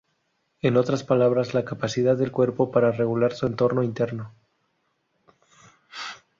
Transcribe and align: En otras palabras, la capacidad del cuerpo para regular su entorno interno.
En 0.63 0.77
otras 0.77 1.03
palabras, 1.03 1.53
la 1.53 1.63
capacidad 1.63 2.17
del 2.17 2.31
cuerpo 2.31 2.71
para 2.71 2.91
regular 2.91 3.33
su 3.33 3.45
entorno 3.45 3.83
interno. 3.83 4.33